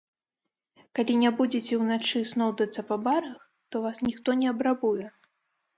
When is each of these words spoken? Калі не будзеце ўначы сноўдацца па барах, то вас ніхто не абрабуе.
Калі 0.99 1.13
не 1.23 1.31
будзеце 1.41 1.73
ўначы 1.83 2.23
сноўдацца 2.31 2.81
па 2.89 2.95
барах, 3.05 3.37
то 3.71 3.75
вас 3.87 3.97
ніхто 4.09 4.29
не 4.43 4.47
абрабуе. 4.57 5.07